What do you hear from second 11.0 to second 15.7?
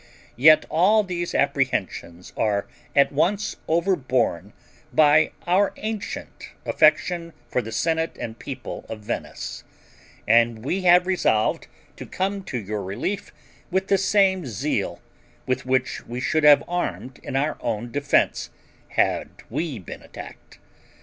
resolved to come to your relief with the same zeal with